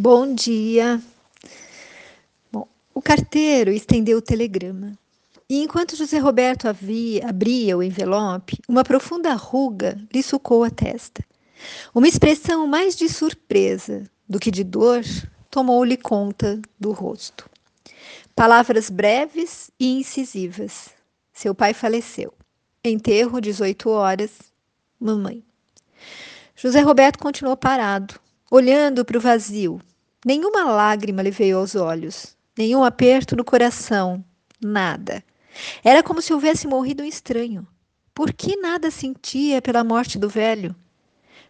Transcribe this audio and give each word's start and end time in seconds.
Bom 0.00 0.32
dia. 0.32 1.02
Bom, 2.52 2.68
o 2.94 3.02
carteiro 3.02 3.72
estendeu 3.72 4.18
o 4.18 4.22
telegrama. 4.22 4.96
E 5.50 5.60
enquanto 5.60 5.96
José 5.96 6.20
Roberto 6.20 6.68
havia, 6.68 7.28
abria 7.28 7.76
o 7.76 7.82
envelope, 7.82 8.60
uma 8.68 8.84
profunda 8.84 9.34
ruga 9.34 10.00
lhe 10.14 10.22
sucou 10.22 10.62
a 10.62 10.70
testa. 10.70 11.24
Uma 11.92 12.06
expressão 12.06 12.64
mais 12.64 12.94
de 12.94 13.08
surpresa 13.08 14.04
do 14.28 14.38
que 14.38 14.52
de 14.52 14.62
dor 14.62 15.02
tomou-lhe 15.50 15.96
conta 15.96 16.62
do 16.78 16.92
rosto. 16.92 17.50
Palavras 18.36 18.90
breves 18.90 19.68
e 19.80 19.98
incisivas. 19.98 20.90
Seu 21.32 21.56
pai 21.56 21.74
faleceu. 21.74 22.32
Enterro, 22.84 23.40
18 23.40 23.90
horas. 23.90 24.30
Mamãe. 25.00 25.42
José 26.54 26.82
Roberto 26.82 27.18
continuou 27.18 27.56
parado, 27.56 28.14
olhando 28.50 29.04
para 29.04 29.18
o 29.18 29.20
vazio. 29.20 29.80
Nenhuma 30.24 30.64
lágrima 30.64 31.22
lhe 31.22 31.30
veio 31.30 31.58
aos 31.58 31.74
olhos, 31.74 32.36
nenhum 32.56 32.82
aperto 32.82 33.36
no 33.36 33.44
coração, 33.44 34.24
nada. 34.60 35.22
Era 35.82 36.02
como 36.02 36.22
se 36.22 36.32
houvesse 36.32 36.66
morrido 36.66 37.02
um 37.02 37.06
estranho. 37.06 37.66
Por 38.14 38.32
que 38.32 38.56
nada 38.56 38.90
sentia 38.90 39.62
pela 39.62 39.84
morte 39.84 40.18
do 40.18 40.28
velho? 40.28 40.74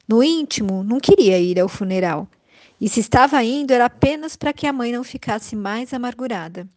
No 0.06 0.22
íntimo, 0.22 0.82
não 0.82 0.98
queria 0.98 1.38
ir 1.38 1.58
ao 1.58 1.68
funeral. 1.68 2.28
E 2.80 2.88
se 2.88 3.00
estava 3.00 3.42
indo, 3.42 3.72
era 3.72 3.86
apenas 3.86 4.36
para 4.36 4.52
que 4.52 4.66
a 4.66 4.72
mãe 4.72 4.92
não 4.92 5.02
ficasse 5.02 5.56
mais 5.56 5.92
amargurada. 5.92 6.68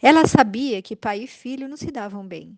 Ela 0.00 0.26
sabia 0.26 0.80
que 0.80 0.94
pai 0.94 1.22
e 1.22 1.26
filho 1.26 1.68
não 1.68 1.76
se 1.76 1.90
davam 1.90 2.26
bem. 2.26 2.56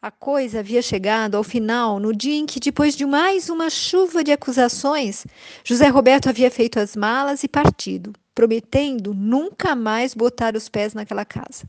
A 0.00 0.10
coisa 0.10 0.60
havia 0.60 0.82
chegado 0.82 1.36
ao 1.36 1.42
final 1.42 1.98
no 1.98 2.14
dia 2.14 2.36
em 2.36 2.44
que, 2.44 2.60
depois 2.60 2.94
de 2.94 3.06
mais 3.06 3.48
uma 3.48 3.70
chuva 3.70 4.22
de 4.22 4.30
acusações, 4.30 5.26
José 5.64 5.88
Roberto 5.88 6.28
havia 6.28 6.50
feito 6.50 6.78
as 6.78 6.94
malas 6.94 7.42
e 7.42 7.48
partido, 7.48 8.12
prometendo 8.34 9.14
nunca 9.14 9.74
mais 9.74 10.12
botar 10.12 10.54
os 10.54 10.68
pés 10.68 10.92
naquela 10.92 11.24
casa. 11.24 11.64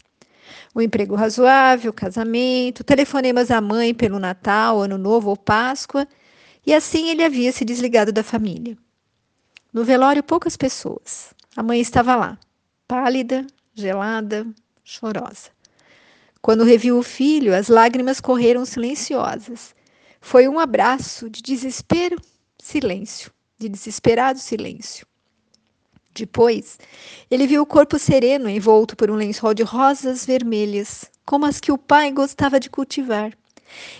O 0.75 0.81
emprego 0.81 1.15
razoável, 1.15 1.93
casamento, 1.93 2.83
telefonemas 2.83 3.49
à 3.49 3.61
mãe 3.61 3.93
pelo 3.93 4.19
Natal, 4.19 4.81
Ano 4.81 4.97
Novo 4.97 5.29
ou 5.29 5.37
Páscoa, 5.37 6.05
e 6.65 6.73
assim 6.73 7.09
ele 7.09 7.23
havia 7.23 7.51
se 7.53 7.63
desligado 7.63 8.11
da 8.11 8.23
família. 8.23 8.77
No 9.73 9.85
velório, 9.85 10.21
poucas 10.21 10.57
pessoas. 10.57 11.33
A 11.55 11.63
mãe 11.63 11.79
estava 11.79 12.15
lá, 12.15 12.37
pálida, 12.87 13.47
gelada, 13.73 14.45
chorosa. 14.83 15.56
Quando 16.47 16.63
reviu 16.63 16.97
o 16.97 17.03
filho, 17.03 17.53
as 17.53 17.67
lágrimas 17.67 18.21
correram 18.21 18.63
silenciosas. 18.63 19.75
Foi 20.21 20.47
um 20.47 20.57
abraço 20.57 21.29
de 21.29 21.41
desespero, 21.41 22.15
silêncio, 22.57 23.33
de 23.59 23.67
desesperado 23.67 24.39
silêncio. 24.39 25.05
Depois, 26.13 26.79
ele 27.29 27.45
viu 27.45 27.63
o 27.63 27.65
corpo 27.65 27.99
sereno 27.99 28.47
envolto 28.49 28.95
por 28.95 29.11
um 29.11 29.15
lençol 29.15 29.53
de 29.53 29.61
rosas 29.61 30.25
vermelhas, 30.25 31.11
como 31.25 31.45
as 31.45 31.59
que 31.59 31.69
o 31.69 31.77
pai 31.77 32.13
gostava 32.13 32.61
de 32.61 32.69
cultivar. 32.69 33.37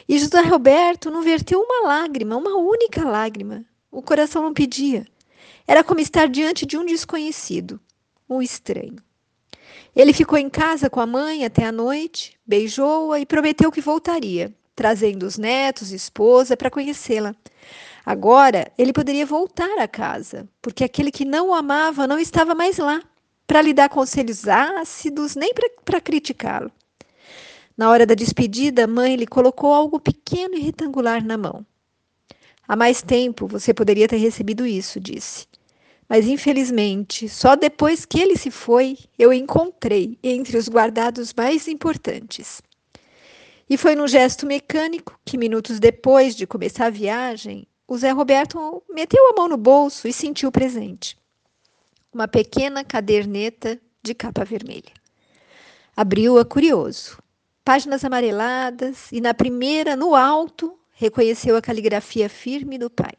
E 0.08 0.18
José 0.18 0.40
Roberto 0.40 1.12
não 1.12 1.24
verteu 1.24 1.60
uma 1.60 1.86
lágrima, 1.86 2.38
uma 2.38 2.56
única 2.56 3.04
lágrima. 3.04 3.66
O 3.92 4.02
coração 4.02 4.42
não 4.42 4.54
pedia. 4.54 5.06
Era 5.68 5.84
como 5.84 6.00
estar 6.00 6.30
diante 6.30 6.66
de 6.66 6.78
um 6.78 6.86
desconhecido, 6.86 7.78
um 8.30 8.42
estranho. 8.42 9.06
Ele 9.98 10.14
ficou 10.14 10.38
em 10.38 10.48
casa 10.48 10.92
com 10.92 11.00
a 11.00 11.08
mãe 11.08 11.44
até 11.44 11.66
a 11.66 11.72
noite, 11.72 12.38
beijou-a 12.46 13.20
e 13.20 13.26
prometeu 13.26 13.72
que 13.72 13.82
voltaria, 13.82 14.54
trazendo 14.76 15.26
os 15.26 15.40
netos 15.40 15.92
e 15.92 15.96
esposa 15.96 16.56
para 16.56 16.70
conhecê-la. 16.70 17.36
Agora 18.06 18.72
ele 18.78 18.94
poderia 18.94 19.26
voltar 19.26 19.80
a 19.80 19.88
casa, 19.88 20.48
porque 20.62 20.84
aquele 20.84 21.10
que 21.10 21.26
não 21.26 21.50
o 21.50 21.54
amava 21.56 22.06
não 22.06 22.20
estava 22.20 22.54
mais 22.54 22.78
lá 22.78 23.02
para 23.48 23.60
lhe 23.60 23.74
dar 23.74 23.90
conselhos 23.90 24.48
ácidos, 24.48 25.36
nem 25.36 25.52
para 25.84 26.00
criticá-lo. 26.00 26.72
Na 27.76 27.90
hora 27.90 28.06
da 28.06 28.14
despedida, 28.14 28.84
a 28.84 28.88
mãe 28.88 29.16
lhe 29.16 29.26
colocou 29.26 29.74
algo 29.74 30.00
pequeno 30.00 30.54
e 30.54 30.60
retangular 30.60 31.26
na 31.26 31.40
mão. 31.40 31.66
Há 32.68 32.76
mais 32.76 33.02
tempo 33.02 33.48
você 33.48 33.74
poderia 33.74 34.08
ter 34.08 34.18
recebido 34.18 34.64
isso, 34.64 35.00
disse. 35.00 35.47
Mas 36.10 36.26
infelizmente, 36.26 37.28
só 37.28 37.56
depois 37.56 38.06
que 38.06 38.20
ele 38.20 38.38
se 38.38 38.50
foi, 38.50 38.98
eu 39.20 39.34
encontrei 39.34 40.18
entre 40.24 40.58
os 40.58 40.70
guardados 40.70 41.34
mais 41.34 41.68
importantes. 41.68 42.62
E 43.70 43.76
foi 43.76 43.96
num 43.96 44.08
gesto 44.08 44.46
mecânico 44.46 45.20
que, 45.26 45.38
minutos 45.38 45.80
depois 45.80 46.36
de 46.36 46.48
começar 46.48 46.86
a 46.86 46.90
viagem, 46.90 47.68
o 47.86 47.98
Zé 47.98 48.12
Roberto 48.12 48.82
meteu 48.90 49.30
a 49.30 49.34
mão 49.34 49.50
no 49.50 49.58
bolso 49.58 50.08
e 50.08 50.14
sentiu 50.14 50.48
o 50.48 50.52
presente. 50.52 51.18
Uma 52.14 52.28
pequena 52.28 52.84
caderneta 52.86 53.80
de 54.02 54.16
capa 54.16 54.46
vermelha. 54.46 54.94
Abriu-a 55.96 56.46
curioso. 56.46 57.18
Páginas 57.66 58.06
amareladas 58.06 59.12
e 59.12 59.20
na 59.20 59.34
primeira, 59.34 59.96
no 59.96 60.16
alto, 60.16 60.80
reconheceu 60.94 61.58
a 61.58 61.62
caligrafia 61.62 62.30
firme 62.30 62.78
do 62.78 62.90
pai. 62.90 63.14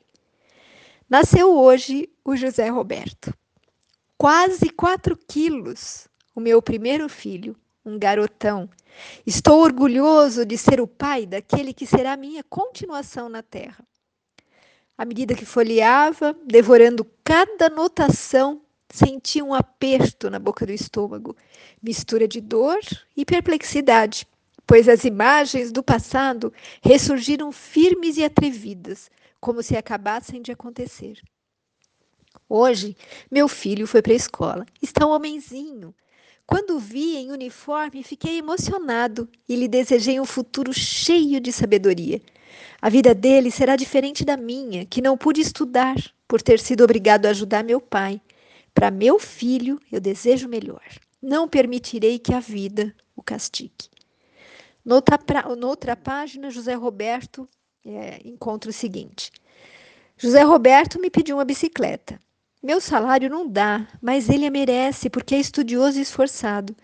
Nasceu 1.09 1.55
hoje 1.55 2.09
o 2.31 2.37
José 2.37 2.69
Roberto. 2.69 3.33
Quase 4.19 4.69
quatro 4.69 5.17
quilos, 5.17 6.07
o 6.35 6.41
meu 6.41 6.61
primeiro 6.61 7.09
filho, 7.09 7.57
um 7.83 7.99
garotão. 7.99 8.69
Estou 9.27 9.61
orgulhoso 9.63 10.45
de 10.45 10.59
ser 10.59 10.79
o 10.79 10.87
pai 10.87 11.25
daquele 11.25 11.73
que 11.73 11.87
será 11.87 12.19
minha 12.19 12.45
continuação 12.45 13.31
na 13.31 13.43
terra. 13.43 13.83
À 14.99 15.07
medida 15.07 15.35
que 15.35 15.47
folheava, 15.47 16.37
devorando 16.45 17.07
cada 17.25 17.69
anotação, 17.69 18.61
senti 18.91 19.41
um 19.41 19.55
aperto 19.55 20.29
na 20.29 20.39
boca 20.39 20.67
do 20.67 20.73
estômago, 20.73 21.35
mistura 21.83 22.29
de 22.29 22.43
dor 22.43 22.81
e 23.17 23.25
perplexidade, 23.25 24.27
pois 24.67 24.87
as 24.87 25.05
imagens 25.05 25.73
do 25.73 25.83
passado 25.83 26.53
ressurgiram 26.83 27.51
firmes 27.53 28.19
e 28.19 28.25
atrevidas, 28.25 29.11
como 29.41 29.63
se 29.63 29.79
acabassem 29.79 30.43
de 30.43 30.53
acontecer. 30.53 31.23
Hoje, 32.49 32.97
meu 33.31 33.49
filho 33.49 33.87
foi 33.87 34.03
para 34.03 34.13
a 34.13 34.17
escola. 34.17 34.67
Está 34.83 35.07
um 35.07 35.11
homenzinho. 35.11 35.95
Quando 36.47 36.77
o 36.77 36.79
vi 36.79 37.17
em 37.17 37.31
uniforme, 37.31 38.03
fiquei 38.03 38.39
emocionado 38.39 39.29
e 39.49 39.55
lhe 39.55 39.69
desejei 39.69 40.19
um 40.19 40.25
futuro 40.25 40.73
cheio 40.73 41.41
de 41.41 41.53
sabedoria. 41.53 42.23
A 42.81 42.89
vida 42.89 43.15
dele 43.15 43.51
será 43.51 43.77
diferente 43.77 44.25
da 44.25 44.37
minha, 44.37 44.87
que 44.87 45.03
não 45.03 45.17
pude 45.17 45.41
estudar 45.41 45.97
por 46.27 46.41
ter 46.41 46.59
sido 46.59 46.83
obrigado 46.83 47.27
a 47.27 47.31
ajudar 47.31 47.63
meu 47.63 47.81
pai. 47.81 48.21
Para 48.73 48.91
meu 48.91 49.19
filho, 49.19 49.79
eu 49.93 50.01
desejo 50.01 50.49
melhor. 50.49 50.83
Não 51.21 51.49
permitirei 51.49 52.19
que 52.19 52.33
a 52.33 52.41
vida 52.41 52.95
o 53.15 53.23
castigue. 53.23 53.91
Noutra, 54.85 55.19
noutra 55.55 55.97
página, 55.97 56.51
José 56.51 56.73
Roberto 56.75 57.47
é, 57.85 58.21
encontra 58.25 58.71
o 58.71 58.73
seguinte: 58.73 59.31
José 60.17 60.43
Roberto 60.43 61.01
me 61.01 61.11
pediu 61.11 61.37
uma 61.37 61.45
bicicleta. 61.45 62.19
Meu 62.61 62.81
salário 62.81 63.31
não 63.31 63.49
dá, 63.49 63.87
mas 64.03 64.29
ele 64.29 64.45
a 64.45 64.51
merece 64.51 65.09
porque 65.09 65.37
é 65.37 65.39
estudioso 65.39 65.97
e 65.97 66.03
esforçado. 66.03 66.75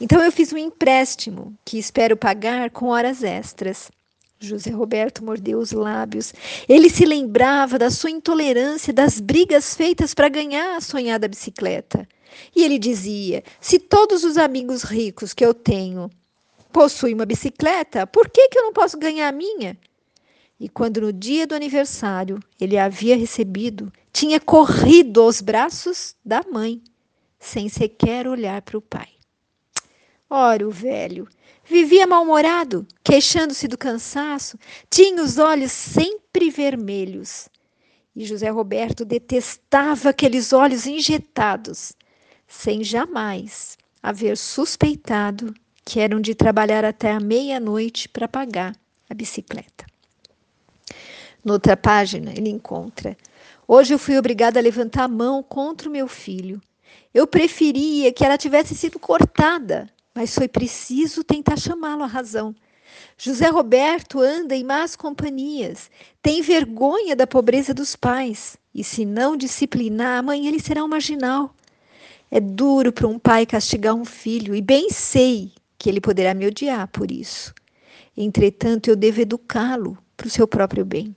Então 0.00 0.20
eu 0.20 0.32
fiz 0.32 0.52
um 0.52 0.58
empréstimo 0.58 1.56
que 1.64 1.78
espero 1.78 2.16
pagar 2.16 2.70
com 2.70 2.86
horas 2.86 3.22
extras. 3.22 3.92
José 4.40 4.70
Roberto 4.70 5.24
mordeu 5.24 5.60
os 5.60 5.70
lábios. 5.70 6.34
Ele 6.68 6.90
se 6.90 7.04
lembrava 7.04 7.78
da 7.78 7.90
sua 7.90 8.10
intolerância, 8.10 8.92
das 8.92 9.20
brigas 9.20 9.76
feitas 9.76 10.14
para 10.14 10.28
ganhar 10.28 10.76
a 10.76 10.80
sonhada 10.80 11.28
bicicleta. 11.28 12.08
E 12.56 12.64
ele 12.64 12.78
dizia: 12.78 13.44
se 13.60 13.78
todos 13.78 14.24
os 14.24 14.36
amigos 14.36 14.82
ricos 14.82 15.32
que 15.32 15.44
eu 15.44 15.54
tenho 15.54 16.10
possuem 16.72 17.14
uma 17.14 17.26
bicicleta, 17.26 18.04
por 18.04 18.28
que, 18.28 18.48
que 18.48 18.58
eu 18.58 18.64
não 18.64 18.72
posso 18.72 18.98
ganhar 18.98 19.28
a 19.28 19.32
minha? 19.32 19.78
E 20.60 20.68
quando 20.68 21.00
no 21.00 21.10
dia 21.10 21.46
do 21.46 21.54
aniversário 21.54 22.38
ele 22.60 22.76
a 22.76 22.84
havia 22.84 23.16
recebido, 23.16 23.90
tinha 24.12 24.38
corrido 24.38 25.22
aos 25.22 25.40
braços 25.40 26.14
da 26.22 26.42
mãe, 26.52 26.82
sem 27.38 27.70
sequer 27.70 28.28
olhar 28.28 28.60
para 28.60 28.76
o 28.76 28.82
pai. 28.82 29.08
Ora, 30.28 30.68
o 30.68 30.70
velho 30.70 31.26
vivia 31.64 32.06
mal-humorado, 32.06 32.86
queixando-se 33.02 33.66
do 33.66 33.78
cansaço, 33.78 34.58
tinha 34.90 35.22
os 35.22 35.38
olhos 35.38 35.72
sempre 35.72 36.50
vermelhos. 36.50 37.48
E 38.14 38.26
José 38.26 38.50
Roberto 38.50 39.02
detestava 39.02 40.10
aqueles 40.10 40.52
olhos 40.52 40.86
injetados, 40.86 41.94
sem 42.46 42.84
jamais 42.84 43.78
haver 44.02 44.36
suspeitado 44.36 45.54
que 45.84 46.00
eram 46.00 46.20
de 46.20 46.34
trabalhar 46.34 46.84
até 46.84 47.12
a 47.12 47.20
meia-noite 47.20 48.08
para 48.08 48.28
pagar 48.28 48.76
a 49.08 49.14
bicicleta. 49.14 49.89
Noutra 51.44 51.76
página, 51.76 52.32
ele 52.36 52.50
encontra: 52.50 53.16
Hoje 53.66 53.94
eu 53.94 53.98
fui 53.98 54.18
obrigada 54.18 54.58
a 54.58 54.62
levantar 54.62 55.04
a 55.04 55.08
mão 55.08 55.42
contra 55.42 55.88
o 55.88 55.92
meu 55.92 56.06
filho. 56.06 56.60
Eu 57.14 57.26
preferia 57.26 58.12
que 58.12 58.24
ela 58.24 58.36
tivesse 58.36 58.74
sido 58.74 58.98
cortada, 58.98 59.88
mas 60.14 60.34
foi 60.34 60.48
preciso 60.48 61.24
tentar 61.24 61.56
chamá-lo 61.56 62.02
à 62.02 62.06
razão. 62.06 62.54
José 63.16 63.48
Roberto 63.48 64.20
anda 64.20 64.54
em 64.54 64.64
más 64.64 64.96
companhias, 64.96 65.90
tem 66.22 66.42
vergonha 66.42 67.16
da 67.16 67.26
pobreza 67.26 67.72
dos 67.72 67.96
pais, 67.96 68.56
e 68.74 68.84
se 68.84 69.04
não 69.04 69.36
disciplinar, 69.36 70.18
amanhã 70.18 70.48
ele 70.48 70.60
será 70.60 70.84
um 70.84 70.88
marginal. 70.88 71.54
É 72.30 72.40
duro 72.40 72.92
para 72.92 73.08
um 73.08 73.18
pai 73.18 73.46
castigar 73.46 73.94
um 73.94 74.04
filho, 74.04 74.54
e 74.54 74.60
bem 74.60 74.90
sei 74.90 75.52
que 75.78 75.88
ele 75.88 76.00
poderá 76.00 76.34
me 76.34 76.46
odiar 76.46 76.86
por 76.88 77.10
isso. 77.10 77.54
Entretanto, 78.16 78.88
eu 78.88 78.96
devo 78.96 79.20
educá-lo 79.20 79.96
para 80.16 80.26
o 80.26 80.30
seu 80.30 80.46
próprio 80.46 80.84
bem. 80.84 81.16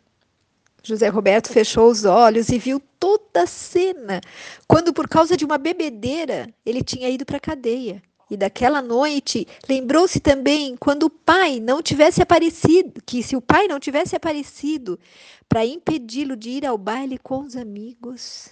José 0.85 1.07
Roberto 1.07 1.47
fechou 1.47 1.89
os 1.89 2.03
olhos 2.03 2.50
e 2.50 2.59
viu 2.59 2.81
toda 3.00 3.44
a 3.44 3.47
cena, 3.47 4.19
quando, 4.68 4.91
por 4.91 5.07
causa 5.07 5.38
de 5.38 5.45
uma 5.45 5.57
bebedeira, 5.57 6.50
ele 6.65 6.83
tinha 6.83 7.07
ido 7.09 7.25
para 7.25 7.38
a 7.38 7.39
cadeia. 7.39 8.01
E 8.30 8.35
daquela 8.35 8.81
noite, 8.81 9.47
lembrou-se 9.69 10.19
também 10.19 10.75
quando 10.75 11.03
o 11.03 11.09
pai 11.09 11.62
não 11.62 11.81
tivesse 11.81 12.21
aparecido, 12.21 13.01
que 13.06 13.24
se 13.24 13.33
o 13.33 13.41
pai 13.41 13.65
não 13.68 13.80
tivesse 13.80 14.13
aparecido 14.13 15.00
para 15.47 15.65
impedi-lo 15.65 16.35
de 16.35 16.50
ir 16.50 16.65
ao 16.65 16.77
baile 16.77 17.18
com 17.18 17.39
os 17.39 17.56
amigos, 17.56 18.50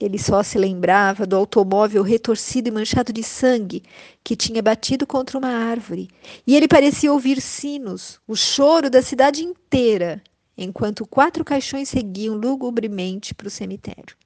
ele 0.00 0.18
só 0.18 0.42
se 0.42 0.58
lembrava 0.58 1.26
do 1.26 1.36
automóvel 1.36 2.02
retorcido 2.02 2.68
e 2.68 2.72
manchado 2.72 3.12
de 3.12 3.22
sangue 3.22 3.82
que 4.24 4.34
tinha 4.34 4.62
batido 4.62 5.06
contra 5.06 5.38
uma 5.38 5.50
árvore, 5.50 6.08
e 6.44 6.56
ele 6.56 6.66
parecia 6.66 7.12
ouvir 7.12 7.40
sinos, 7.40 8.18
o 8.26 8.34
choro 8.34 8.88
da 8.88 9.02
cidade 9.02 9.44
inteira, 9.44 10.22
enquanto 10.62 11.06
quatro 11.06 11.44
caixões 11.44 11.88
seguiam 11.88 12.34
lugubremente 12.34 13.34
para 13.34 13.48
o 13.48 13.50
cemitério. 13.50 14.16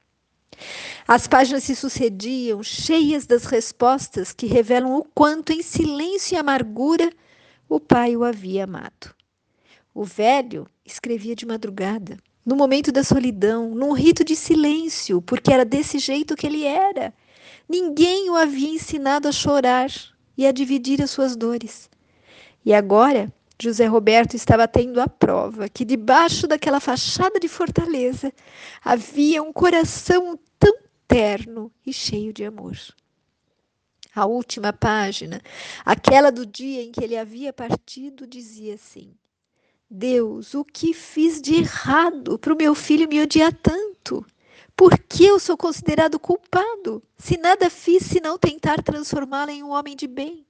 As 1.07 1.27
páginas 1.27 1.65
se 1.65 1.75
sucediam, 1.75 2.63
cheias 2.63 3.27
das 3.27 3.45
respostas 3.45 4.33
que 4.33 4.47
revelam 4.47 4.97
o 4.97 5.05
quanto, 5.05 5.53
em 5.53 5.63
silêncio 5.63 6.35
e 6.35 6.39
amargura, 6.39 7.13
o 7.69 7.81
pai 7.81 8.17
o 8.17 8.25
havia 8.25 8.65
amado. 8.65 9.15
O 9.95 10.05
velho 10.05 10.67
escrevia 10.85 11.35
de 11.35 11.47
madrugada, 11.47 12.19
no 12.45 12.57
momento 12.57 12.93
da 12.93 13.03
solidão, 13.03 13.75
num 13.75 13.93
rito 13.93 14.25
de 14.25 14.37
silêncio, 14.37 15.23
porque 15.23 15.53
era 15.53 15.65
desse 15.65 15.99
jeito 15.99 16.37
que 16.37 16.47
ele 16.47 16.65
era. 16.65 17.15
Ninguém 17.69 18.29
o 18.29 18.37
havia 18.37 18.69
ensinado 18.69 19.29
a 19.29 19.33
chorar 19.33 19.91
e 20.37 20.47
a 20.47 20.53
dividir 20.53 21.01
as 21.03 21.11
suas 21.11 21.37
dores. 21.37 21.89
E 22.65 22.75
agora, 22.75 23.33
José 23.65 23.87
Roberto 23.87 24.35
estava 24.37 24.69
tendo 24.69 25.01
a 25.01 25.09
prova 25.09 25.71
que 25.71 25.87
debaixo 25.87 26.47
daquela 26.47 26.81
fachada 26.81 27.41
de 27.41 27.49
fortaleza 27.49 28.31
havia 28.85 29.43
um 29.43 29.55
coração 29.55 30.39
tão 30.59 30.77
terno 31.09 31.73
e 31.87 31.91
cheio 31.91 32.31
de 32.31 32.45
amor. 32.45 32.77
A 34.15 34.27
última 34.27 34.71
página, 34.71 35.41
aquela 35.83 36.31
do 36.31 36.45
dia 36.45 36.83
em 36.83 36.93
que 36.93 37.03
ele 37.03 37.17
havia 37.17 37.55
partido, 37.55 38.27
dizia 38.27 38.75
assim: 38.75 39.15
Deus, 39.91 40.53
o 40.53 40.63
que 40.63 40.93
fiz 40.93 41.41
de 41.41 41.55
errado 41.55 42.39
para 42.39 42.53
o 42.53 42.57
meu 42.57 42.75
filho 42.75 43.09
me 43.09 43.23
odiar 43.23 43.53
tanto? 43.55 44.27
Por 44.77 44.99
que 44.99 45.25
eu 45.25 45.41
sou 45.41 45.57
considerado 45.57 46.19
culpado, 46.19 47.03
se 47.17 47.39
nada 47.39 47.71
fiz 47.71 48.05
senão 48.05 48.37
tentar 48.37 48.83
transformá-lo 48.83 49.53
em 49.53 49.63
um 49.63 49.71
homem 49.71 49.97
de 49.97 50.07
bem? 50.07 50.45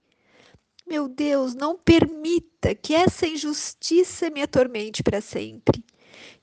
Meu 0.86 1.08
Deus, 1.08 1.54
não 1.54 1.78
permita 1.78 2.74
que 2.74 2.94
essa 2.94 3.26
injustiça 3.26 4.28
me 4.28 4.42
atormente 4.42 5.02
para 5.02 5.20
sempre. 5.20 5.82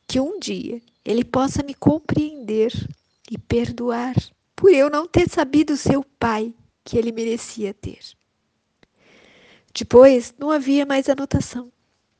Que 0.07 0.19
um 0.19 0.39
dia 0.39 0.81
ele 1.05 1.23
possa 1.23 1.63
me 1.63 1.73
compreender 1.73 2.71
e 3.29 3.37
perdoar 3.37 4.15
por 4.55 4.71
eu 4.71 4.89
não 4.89 5.07
ter 5.07 5.29
sabido 5.29 5.77
ser 5.77 5.97
o 5.97 6.03
pai 6.03 6.53
que 6.83 6.97
ele 6.97 7.11
merecia 7.11 7.73
ter. 7.73 7.99
Depois 9.73 10.33
não 10.37 10.51
havia 10.51 10.85
mais 10.85 11.07
anotação 11.07 11.71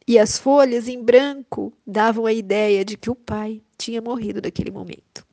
e 0.07 0.17
as 0.17 0.37
folhas 0.37 0.87
em 0.87 1.03
branco 1.03 1.73
davam 1.85 2.25
a 2.25 2.33
ideia 2.33 2.83
de 2.85 2.97
que 2.97 3.09
o 3.09 3.15
pai 3.15 3.61
tinha 3.77 4.01
morrido 4.01 4.41
naquele 4.41 4.71
momento. 4.71 5.25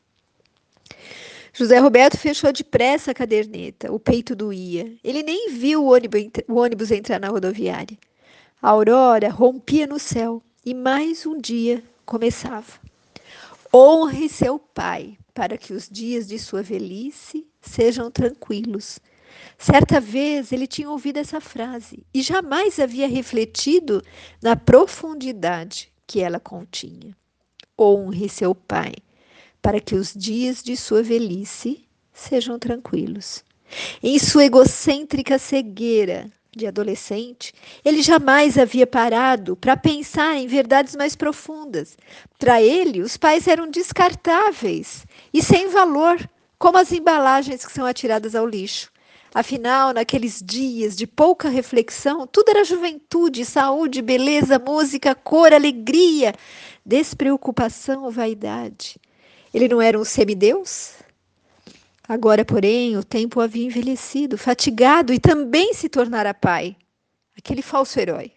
José 1.59 1.77
Roberto 1.81 2.17
fechou 2.17 2.53
depressa 2.53 3.11
a 3.11 3.15
caderneta, 3.15 3.93
o 3.93 3.99
peito 3.99 4.37
doía. 4.37 4.97
Ele 5.03 5.25
nem 5.25 5.51
viu 5.51 5.83
o 5.83 5.93
ônibus, 5.93 6.23
o 6.47 6.55
ônibus 6.55 6.93
entrar 6.93 7.19
na 7.19 7.27
rodoviária. 7.27 7.99
A 8.63 8.69
aurora 8.69 9.29
rompia 9.29 9.85
no 9.85 9.99
céu 9.99 10.41
e 10.65 10.73
mais 10.73 11.27
um 11.27 11.37
dia 11.37 11.83
começava. 12.07 12.75
Honre 13.75 14.29
seu 14.29 14.57
pai, 14.57 15.19
para 15.35 15.59
que 15.59 15.73
os 15.73 15.89
dias 15.89 16.29
de 16.29 16.39
sua 16.39 16.63
velhice 16.63 17.45
sejam 17.61 18.09
tranquilos, 18.09 19.01
Certa 19.59 20.01
vez 20.01 20.53
ele 20.53 20.67
tinha 20.69 20.89
ouvido 20.89 21.17
essa 21.17 21.41
frase 21.41 22.07
e 22.15 22.23
jamais 22.23 22.79
havia 22.79 23.09
refletido 23.09 24.01
na 24.41 24.55
profundidade 24.55 25.93
que 26.07 26.21
ela 26.21 26.39
continha. 26.39 27.17
Honre 27.79 28.29
seu 28.29 28.55
pai, 28.55 28.95
para 29.61 29.81
que 29.81 29.95
os 29.95 30.13
dias 30.15 30.63
de 30.63 30.77
sua 30.77 31.03
velhice 31.03 31.85
sejam 32.13 32.59
tranquilos. 32.59 33.45
Em 34.03 34.19
sua 34.19 34.45
egocêntrica 34.45 35.39
cegueira 35.39 36.31
de 36.55 36.67
adolescente, 36.67 37.53
ele 37.85 38.03
jamais 38.03 38.59
havia 38.59 38.87
parado 38.87 39.57
para 39.57 39.77
pensar 39.77 40.37
em 40.37 40.47
verdades 40.47 40.97
mais 40.97 41.15
profundas. 41.15 41.97
Para 42.39 42.61
ele, 42.61 43.01
os 43.01 43.17
pais 43.17 43.47
eram 43.47 43.71
descartáveis 43.71 45.07
e 45.33 45.43
sem 45.43 45.69
valor, 45.69 46.19
como 46.59 46.79
as 46.79 46.91
embalagens 46.91 47.65
que 47.65 47.73
são 47.73 47.87
atiradas 47.87 48.35
ao 48.35 48.47
lixo. 48.47 48.91
Afinal, 49.35 49.93
naqueles 49.93 50.43
dias 50.45 50.97
de 50.97 51.07
pouca 51.07 51.49
reflexão, 51.49 52.27
tudo 52.27 52.49
era 52.49 52.65
juventude, 52.65 53.45
saúde, 53.45 54.01
beleza, 54.01 54.59
música, 54.59 55.15
cor, 55.15 55.53
alegria, 55.53 56.35
despreocupação 56.85 58.11
vaidade. 58.11 58.99
Ele 59.59 59.67
não 59.67 59.83
era 59.83 59.99
um 59.99 60.05
semideus? 60.05 60.93
Agora, 62.09 62.45
porém, 62.45 62.97
o 62.97 63.03
tempo 63.03 63.41
havia 63.41 63.67
envelhecido, 63.67 64.39
fatigado 64.39 65.13
e 65.13 65.19
também 65.19 65.75
se 65.75 65.89
tornara 65.89 66.33
pai. 66.33 66.77
Aquele 67.37 67.61
falso 67.61 67.99
herói 67.99 68.31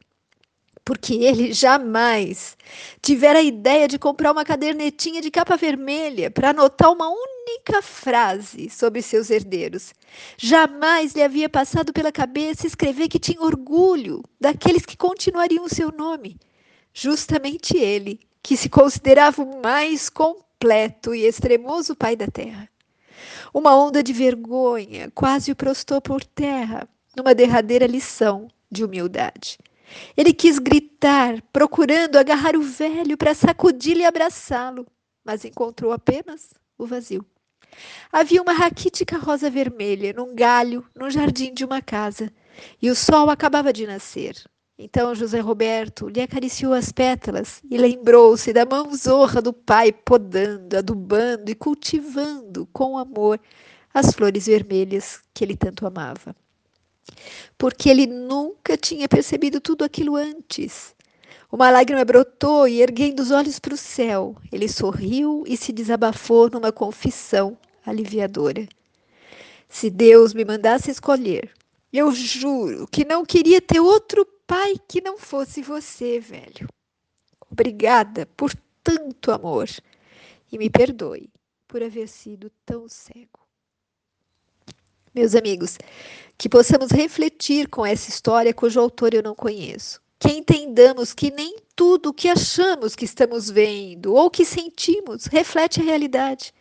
porque 0.84 1.14
ele 1.14 1.54
jamais 1.54 2.58
tivera 3.02 3.38
a 3.38 3.44
ideia 3.44 3.88
de 3.88 4.00
comprar 4.00 4.32
uma 4.32 4.44
cadernetinha 4.44 5.22
de 5.22 5.30
capa 5.30 5.56
vermelha 5.56 6.32
para 6.32 6.50
anotar 6.50 6.92
uma 6.92 7.08
única 7.08 7.84
frase 7.84 8.68
sobre 8.68 9.04
seus 9.04 9.30
herdeiros. 9.30 9.94
Jamais 10.38 11.14
lhe 11.14 11.22
havia 11.22 11.48
passado 11.48 11.94
pela 11.94 12.12
cabeça 12.12 12.66
escrever 12.66 13.10
que 13.10 13.20
tinha 13.20 13.42
orgulho 13.42 14.24
daqueles 14.40 14.84
que 14.84 14.98
continuariam 14.98 15.66
o 15.66 15.70
seu 15.74 15.92
nome. 15.92 16.40
Justamente 16.92 17.78
ele, 17.78 18.20
que 18.42 18.58
se 18.58 18.68
considerava 18.68 19.44
o 19.44 19.62
mais 19.62 20.10
completo 20.10 20.51
e 21.14 21.26
extremoso 21.26 21.96
pai 21.96 22.16
da 22.16 22.28
terra. 22.28 22.70
Uma 23.54 23.76
onda 23.76 24.04
de 24.04 24.14
vergonha 24.14 25.12
quase 25.14 25.52
o 25.52 25.56
prostou 25.56 26.00
por 26.00 26.24
terra 26.24 26.88
numa 27.16 27.34
derradeira 27.34 27.86
lição 27.86 28.48
de 28.70 28.84
humildade. 28.84 29.58
Ele 30.16 30.34
quis 30.34 30.60
gritar, 30.60 31.42
procurando 31.52 32.18
agarrar 32.18 32.56
o 32.56 32.62
velho 32.62 33.18
para 33.18 33.34
sacudir 33.34 33.98
e 33.98 34.06
abraçá-lo, 34.06 34.88
mas 35.24 35.44
encontrou 35.44 35.92
apenas 35.92 36.54
o 36.78 36.86
vazio. 36.86 37.26
Havia 38.12 38.42
uma 38.42 38.54
raquítica 38.54 39.18
rosa 39.18 39.50
vermelha 39.50 40.14
num 40.14 40.34
galho, 40.36 40.86
no 40.96 41.10
jardim 41.10 41.54
de 41.54 41.66
uma 41.66 41.82
casa, 41.82 42.32
e 42.82 42.90
o 42.90 42.96
sol 42.96 43.30
acabava 43.30 43.74
de 43.74 43.88
nascer. 43.88 44.36
Então 44.84 45.14
José 45.14 45.40
Roberto 45.40 46.08
lhe 46.08 46.22
acariciou 46.22 46.74
as 46.74 46.92
pétalas 46.92 47.62
e 47.70 47.78
lembrou-se 47.78 48.52
da 48.52 48.66
mão 48.66 48.94
zorra 48.96 49.42
do 49.42 49.54
pai 49.54 49.92
podando, 49.92 50.76
adubando 50.78 51.52
e 51.52 51.56
cultivando 51.56 52.68
com 52.74 52.98
amor 52.98 53.40
as 53.94 54.12
flores 54.12 54.48
vermelhas 54.48 55.22
que 55.34 55.44
ele 55.44 55.56
tanto 55.56 55.86
amava 55.86 56.36
porque 57.58 57.90
ele 57.90 58.08
nunca 58.08 58.78
tinha 58.78 59.08
percebido 59.08 59.60
tudo 59.60 59.84
aquilo 59.84 60.16
antes. 60.16 60.96
Uma 61.52 61.70
lágrima 61.70 62.06
brotou 62.06 62.68
e, 62.68 62.82
erguendo 62.82 63.20
os 63.20 63.32
olhos 63.32 63.60
para 63.60 63.74
o 63.74 63.78
céu, 63.78 64.36
ele 64.52 64.68
sorriu 64.70 65.44
e 65.46 65.58
se 65.58 65.72
desabafou 65.72 66.50
numa 66.50 66.72
confissão 66.72 67.58
aliviadora. 67.86 68.68
Se 69.68 69.90
Deus 69.90 70.34
me 70.34 70.46
mandasse 70.46 70.92
escolher, 70.92 71.52
eu 71.92 72.12
juro 72.12 72.88
que 72.90 73.04
não 73.04 73.26
queria 73.26 73.62
ter 73.62 73.80
outro 73.80 74.26
pai 74.52 74.76
que 74.86 75.00
não 75.00 75.18
fosse 75.18 75.62
você, 75.62 76.20
velho. 76.20 76.68
Obrigada 77.50 78.26
por 78.36 78.52
tanto 78.84 79.32
amor 79.32 79.70
e 80.52 80.58
me 80.58 80.70
perdoe 80.70 81.30
por 81.70 81.82
haver 81.82 82.10
sido 82.10 82.52
tão 82.66 82.86
cego. 82.90 83.40
Meus 85.16 85.36
amigos, 85.36 85.78
que 86.38 86.50
possamos 86.50 86.92
refletir 86.92 87.70
com 87.70 87.86
essa 87.86 88.10
história 88.10 88.54
cujo 88.54 88.78
autor 88.78 89.14
eu 89.14 89.24
não 89.24 89.34
conheço. 89.34 90.02
Que 90.20 90.34
entendamos 90.34 91.14
que 91.14 91.32
nem 91.32 91.56
tudo 91.74 92.10
o 92.10 92.14
que 92.14 92.28
achamos 92.28 92.94
que 92.94 93.06
estamos 93.06 93.50
vendo 93.50 94.14
ou 94.14 94.30
que 94.30 94.44
sentimos 94.44 95.28
reflete 95.28 95.80
a 95.80 95.86
realidade. 95.86 96.54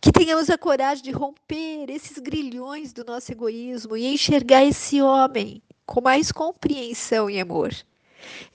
Que 0.00 0.10
tenhamos 0.10 0.48
a 0.48 0.56
coragem 0.56 1.04
de 1.04 1.10
romper 1.10 1.90
esses 1.90 2.16
grilhões 2.16 2.94
do 2.94 3.04
nosso 3.04 3.30
egoísmo 3.30 3.94
e 3.94 4.06
enxergar 4.06 4.64
esse 4.64 5.02
homem 5.02 5.62
com 5.86 6.00
mais 6.00 6.32
compreensão 6.32 7.30
e 7.30 7.40
amor. 7.40 7.72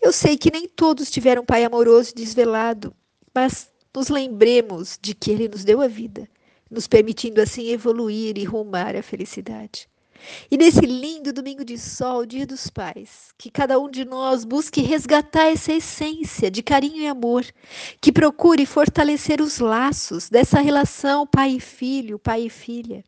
Eu 0.02 0.12
sei 0.12 0.38
que 0.38 0.52
nem 0.52 0.68
todos 0.68 1.10
tiveram 1.10 1.44
um 1.44 1.46
pai 1.46 1.64
amoroso 1.64 2.12
e 2.12 2.16
desvelado, 2.16 2.94
mas 3.34 3.72
nos 3.96 4.10
lembremos 4.10 5.00
de 5.02 5.16
que 5.16 5.32
Ele 5.32 5.48
nos 5.48 5.64
deu 5.64 5.82
a 5.82 5.88
vida, 5.88 6.28
nos 6.70 6.88
permitindo 6.88 7.42
assim 7.42 7.70
evoluir 7.70 8.38
e 8.38 8.44
rumar 8.44 8.96
à 8.96 9.02
felicidade. 9.02 9.90
E 10.50 10.58
nesse 10.58 10.82
lindo 10.82 11.34
domingo 11.34 11.66
de 11.66 11.78
sol, 11.78 12.26
Dia 12.26 12.46
dos 12.46 12.70
Pais, 12.70 13.34
que 13.38 13.50
cada 13.50 13.80
um 13.80 13.90
de 13.90 14.06
nós 14.06 14.46
busque 14.46 14.82
resgatar 14.82 15.48
essa 15.48 15.74
essência 15.74 16.52
de 16.52 16.62
carinho 16.62 16.98
e 16.98 17.08
amor, 17.08 17.44
que 18.00 18.12
procure 18.12 18.66
fortalecer 18.66 19.42
os 19.42 19.60
laços 19.60 20.30
dessa 20.30 20.60
relação 20.60 21.26
pai 21.26 21.54
e 21.54 21.60
filho, 21.60 22.20
pai 22.20 22.44
e 22.44 22.50
filha. 22.50 23.04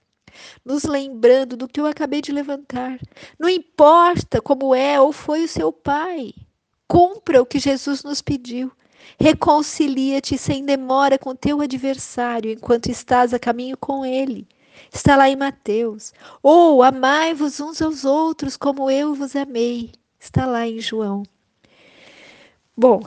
Nos 0.64 0.84
lembrando 0.84 1.56
do 1.56 1.68
que 1.68 1.80
eu 1.80 1.86
acabei 1.86 2.22
de 2.22 2.32
levantar. 2.32 3.00
Não 3.40 3.50
importa 3.50 4.42
como 4.42 4.74
é 4.74 5.00
ou 5.00 5.12
foi 5.12 5.44
o 5.44 5.48
seu 5.48 5.72
pai, 5.72 6.34
cumpra 6.88 7.42
o 7.42 7.46
que 7.46 7.60
Jesus 7.60 8.04
nos 8.04 8.22
pediu. 8.22 8.72
Reconcilia-te 9.20 10.38
sem 10.38 10.66
demora 10.66 11.18
com 11.18 11.36
teu 11.36 11.62
adversário 11.62 12.52
enquanto 12.52 12.90
estás 12.90 13.34
a 13.34 13.40
caminho 13.40 13.78
com 13.78 14.06
ele. 14.06 14.48
Está 14.92 15.16
lá 15.16 15.30
em 15.30 15.36
Mateus. 15.36 16.14
Ou 16.42 16.78
oh, 16.78 16.84
amai-vos 16.84 17.60
uns 17.60 17.82
aos 17.82 18.06
outros 18.06 18.58
como 18.58 18.90
eu 18.90 19.14
vos 19.14 19.36
amei. 19.36 19.92
Está 20.20 20.46
lá 20.46 20.68
em 20.68 20.80
João. 20.80 21.24
Bom, 22.76 23.02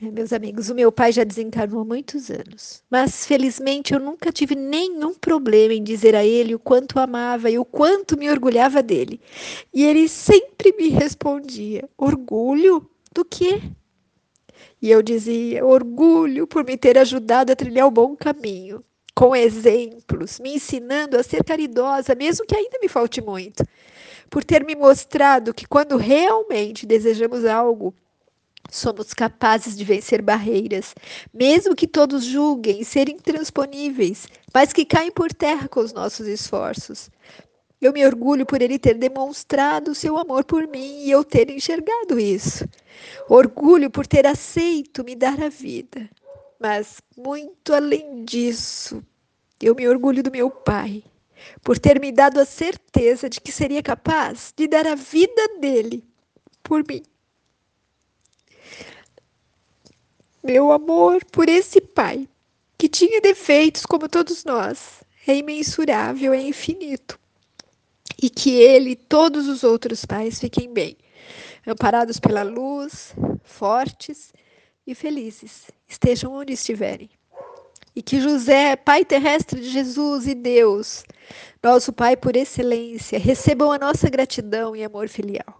meus 0.00 0.32
amigos, 0.32 0.70
o 0.70 0.74
meu 0.74 0.92
pai 0.92 1.10
já 1.12 1.24
desencarnou 1.24 1.80
há 1.80 1.84
muitos 1.84 2.30
anos, 2.30 2.82
mas 2.88 3.26
felizmente 3.26 3.92
eu 3.92 4.00
nunca 4.00 4.30
tive 4.30 4.54
nenhum 4.54 5.14
problema 5.14 5.74
em 5.74 5.82
dizer 5.82 6.14
a 6.14 6.24
ele 6.24 6.54
o 6.54 6.58
quanto 6.58 6.98
amava 6.98 7.50
e 7.50 7.58
o 7.58 7.64
quanto 7.64 8.16
me 8.16 8.30
orgulhava 8.30 8.82
dele. 8.82 9.20
E 9.74 9.84
ele 9.84 10.08
sempre 10.08 10.72
me 10.76 10.88
respondia: 10.88 11.88
orgulho 11.96 12.88
do 13.12 13.24
quê? 13.24 13.60
E 14.80 14.90
eu 14.90 15.02
dizia: 15.02 15.64
orgulho 15.64 16.46
por 16.46 16.64
me 16.64 16.76
ter 16.76 16.96
ajudado 16.96 17.52
a 17.52 17.56
trilhar 17.56 17.86
o 17.86 17.90
bom 17.90 18.14
caminho 18.16 18.84
com 19.14 19.34
exemplos, 19.34 20.38
me 20.38 20.54
ensinando 20.54 21.18
a 21.18 21.24
ser 21.24 21.42
caridosa, 21.42 22.14
mesmo 22.14 22.46
que 22.46 22.54
ainda 22.54 22.78
me 22.80 22.88
falte 22.88 23.20
muito, 23.20 23.64
por 24.30 24.44
ter 24.44 24.64
me 24.64 24.76
mostrado 24.76 25.52
que 25.52 25.66
quando 25.66 25.96
realmente 25.96 26.86
desejamos 26.86 27.44
algo, 27.44 27.92
somos 28.70 29.14
capazes 29.14 29.76
de 29.76 29.84
vencer 29.84 30.22
barreiras, 30.22 30.94
mesmo 31.32 31.74
que 31.74 31.86
todos 31.86 32.24
julguem 32.24 32.84
ser 32.84 33.08
intransponíveis, 33.08 34.26
mas 34.52 34.72
que 34.72 34.84
caem 34.84 35.10
por 35.10 35.32
terra 35.32 35.68
com 35.68 35.80
os 35.80 35.92
nossos 35.92 36.26
esforços. 36.26 37.10
Eu 37.80 37.92
me 37.92 38.04
orgulho 38.04 38.44
por 38.44 38.60
ele 38.60 38.78
ter 38.78 38.94
demonstrado 38.94 39.94
seu 39.94 40.18
amor 40.18 40.44
por 40.44 40.66
mim 40.66 41.04
e 41.04 41.10
eu 41.10 41.22
ter 41.22 41.48
enxergado 41.48 42.18
isso. 42.18 42.68
Orgulho 43.28 43.88
por 43.88 44.06
ter 44.06 44.26
aceito 44.26 45.04
me 45.04 45.14
dar 45.14 45.40
a 45.40 45.48
vida. 45.48 46.08
Mas, 46.58 47.00
muito 47.16 47.72
além 47.72 48.24
disso, 48.24 49.00
eu 49.62 49.76
me 49.76 49.88
orgulho 49.88 50.24
do 50.24 50.30
meu 50.30 50.50
pai, 50.50 51.04
por 51.62 51.78
ter 51.78 52.00
me 52.00 52.10
dado 52.10 52.40
a 52.40 52.44
certeza 52.44 53.28
de 53.28 53.40
que 53.40 53.52
seria 53.52 53.82
capaz 53.82 54.52
de 54.56 54.66
dar 54.66 54.84
a 54.84 54.96
vida 54.96 55.58
dele 55.60 56.04
por 56.64 56.84
mim. 56.88 57.02
Meu 60.48 60.72
amor 60.72 61.22
por 61.26 61.46
esse 61.46 61.78
pai, 61.78 62.26
que 62.78 62.88
tinha 62.88 63.20
defeitos 63.20 63.84
como 63.84 64.08
todos 64.08 64.46
nós, 64.46 65.04
é 65.26 65.36
imensurável, 65.36 66.32
é 66.32 66.40
infinito. 66.40 67.20
E 68.16 68.30
que 68.30 68.52
ele 68.52 68.92
e 68.92 68.96
todos 68.96 69.46
os 69.46 69.62
outros 69.62 70.06
pais 70.06 70.40
fiquem 70.40 70.72
bem, 70.72 70.96
amparados 71.66 72.18
pela 72.18 72.42
luz, 72.42 73.14
fortes 73.44 74.32
e 74.86 74.94
felizes, 74.94 75.66
estejam 75.86 76.32
onde 76.32 76.54
estiverem. 76.54 77.10
E 77.94 78.00
que 78.00 78.18
José, 78.18 78.74
Pai 78.74 79.04
terrestre 79.04 79.60
de 79.60 79.68
Jesus 79.68 80.26
e 80.26 80.34
Deus, 80.34 81.04
nosso 81.62 81.92
Pai 81.92 82.16
por 82.16 82.34
excelência, 82.34 83.18
recebam 83.18 83.70
a 83.70 83.76
nossa 83.76 84.08
gratidão 84.08 84.74
e 84.74 84.82
amor 84.82 85.10
filial. 85.10 85.58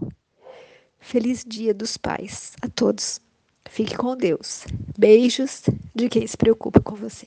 Feliz 0.99 1.45
Dia 1.47 1.75
dos 1.75 1.99
Pais 1.99 2.54
a 2.62 2.71
todos. 2.71 3.21
Fique 3.68 3.96
com 3.96 4.16
Deus. 4.16 4.64
Beijos 4.98 5.62
de 5.94 6.08
quem 6.08 6.26
se 6.26 6.37
preocupa 6.37 6.80
com 6.80 6.96
você. 6.96 7.26